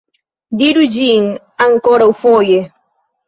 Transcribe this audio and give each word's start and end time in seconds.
Diru 0.61 0.85
ĝin 0.95 1.27
ankoraŭfoje! 1.67 2.59